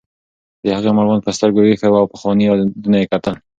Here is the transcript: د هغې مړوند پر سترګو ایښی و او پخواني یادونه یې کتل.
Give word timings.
د 0.63 0.65
هغې 0.77 0.91
مړوند 0.97 1.23
پر 1.25 1.33
سترګو 1.37 1.67
ایښی 1.67 1.89
و 1.91 1.95
او 2.01 2.11
پخواني 2.13 2.43
یادونه 2.47 2.97
یې 3.01 3.07
کتل. 3.13 3.35